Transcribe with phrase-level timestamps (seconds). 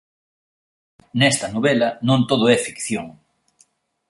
[1.19, 3.05] Nesta novela non todo é ficción.